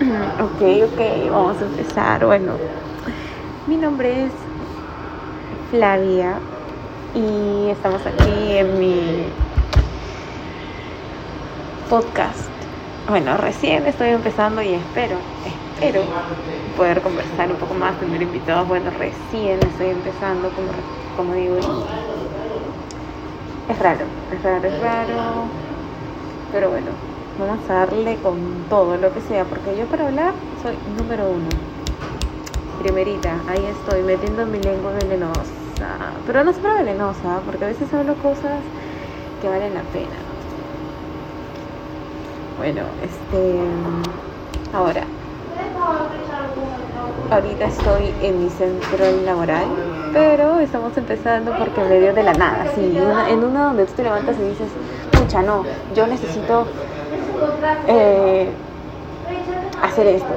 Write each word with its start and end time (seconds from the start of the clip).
ok, 0.40 0.62
ok, 0.84 1.30
vamos 1.30 1.60
a 1.60 1.64
empezar. 1.66 2.24
Bueno, 2.24 2.52
mi 3.66 3.76
nombre 3.76 4.24
es 4.24 4.32
Flavia 5.70 6.40
y 7.14 7.68
estamos 7.68 8.06
aquí 8.06 8.56
en 8.56 8.78
mi 8.78 9.36
podcast. 11.90 12.48
Bueno, 13.08 13.36
recién 13.36 13.86
estoy 13.86 14.08
empezando 14.08 14.62
y 14.62 14.72
espero, 14.72 15.18
espero 15.44 16.02
poder 16.74 17.02
conversar 17.02 17.50
un 17.50 17.58
poco 17.58 17.74
más, 17.74 17.98
tener 17.98 18.22
invitados. 18.22 18.66
Bueno, 18.68 18.90
recién 18.90 19.58
estoy 19.66 19.88
empezando, 19.88 20.48
como, 20.54 20.72
como 21.14 21.34
digo, 21.34 21.58
es 23.68 23.78
raro, 23.78 24.06
es 24.30 24.42
raro, 24.42 24.66
es 24.66 24.78
raro, 24.80 25.50
pero 26.50 26.70
bueno, 26.70 26.92
vamos 27.46 27.68
a 27.68 27.74
darle 27.74 28.16
con 28.16 28.36
todo 28.68 28.96
lo 28.96 29.12
que 29.12 29.20
sea, 29.22 29.44
porque 29.44 29.76
yo 29.76 29.86
para 29.86 30.06
hablar 30.06 30.32
soy 30.62 30.76
número 30.98 31.24
uno. 31.30 31.48
Primerita, 32.82 33.34
ahí 33.48 33.64
estoy 33.66 34.02
metiendo 34.02 34.46
mi 34.46 34.58
lengua 34.58 34.92
venenosa, 34.92 35.42
pero 36.26 36.44
no 36.44 36.52
solo 36.52 36.74
venenosa, 36.74 37.40
porque 37.44 37.64
a 37.64 37.68
veces 37.68 37.92
hablo 37.92 38.14
cosas 38.16 38.60
que 39.40 39.48
valen 39.48 39.74
la 39.74 39.82
pena. 39.82 40.16
Bueno, 42.58 42.82
este, 43.02 43.60
ahora, 44.74 45.04
ahorita 47.30 47.64
estoy 47.64 48.14
en 48.22 48.44
mi 48.44 48.50
centro 48.50 49.04
laboral, 49.24 49.66
pero 50.12 50.58
estamos 50.58 50.96
empezando 50.96 51.52
porque 51.56 51.82
me 51.82 52.00
dio 52.00 52.12
de 52.12 52.22
la 52.22 52.32
nada, 52.34 52.66
sí, 52.74 52.98
en 53.28 53.44
uno 53.44 53.64
donde 53.64 53.86
tú 53.86 53.92
te 53.94 54.02
levantas 54.02 54.36
y 54.38 54.42
dices, 54.42 54.68
pucha, 55.12 55.42
no, 55.42 55.64
yo 55.94 56.06
necesito 56.06 56.66
eh, 57.88 58.48
hacer 59.82 60.06
esto. 60.06 60.34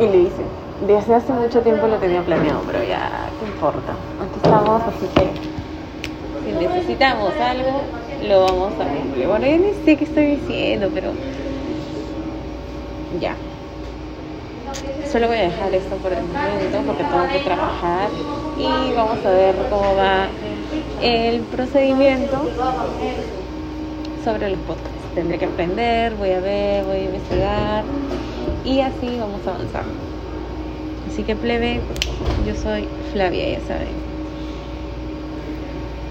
Y 0.00 0.06
lo 0.06 0.14
hice. 0.14 0.42
Desde 0.86 1.14
hace 1.14 1.32
mucho 1.32 1.60
tiempo 1.62 1.86
lo 1.88 1.96
tenía 1.96 2.22
planeado, 2.22 2.62
pero 2.66 2.84
ya, 2.84 3.30
¿qué 3.40 3.46
importa? 3.46 3.92
Aquí 4.20 4.36
estamos, 4.36 4.82
así 4.82 5.06
que 5.14 5.30
si 6.44 6.52
necesitamos 6.52 7.32
algo, 7.40 7.82
lo 8.22 8.44
vamos 8.44 8.72
a 8.74 8.84
cumplir. 8.84 9.26
Bueno, 9.26 9.46
yo 9.46 9.56
ni 9.58 9.72
sé 9.84 9.96
qué 9.96 10.04
estoy 10.04 10.36
diciendo, 10.36 10.88
pero 10.94 11.12
ya. 13.20 13.34
Solo 15.10 15.26
voy 15.26 15.38
a 15.38 15.42
dejar 15.42 15.74
esto 15.74 15.96
por 15.96 16.12
el 16.12 16.22
momento 16.22 16.78
porque 16.86 17.02
tengo 17.04 17.26
que 17.32 17.38
trabajar 17.40 18.08
y 18.58 18.92
vamos 18.94 19.24
a 19.24 19.30
ver 19.30 19.54
cómo 19.70 19.96
va 19.96 20.26
el 21.02 21.40
procedimiento 21.40 22.42
sobre 24.24 24.50
los 24.50 24.58
podcasts 24.60 25.14
tendré 25.14 25.38
que 25.38 25.46
aprender, 25.46 26.14
voy 26.14 26.30
a 26.30 26.40
ver, 26.40 26.84
voy 26.84 26.96
a 26.96 27.04
investigar 27.04 27.84
y 28.64 28.80
así 28.80 29.16
vamos 29.18 29.46
a 29.46 29.54
avanzar. 29.54 29.84
Así 31.10 31.22
que 31.22 31.34
plebe, 31.34 31.80
yo 32.46 32.54
soy 32.54 32.86
Flavia, 33.12 33.58
ya 33.58 33.60
saben. 33.66 34.17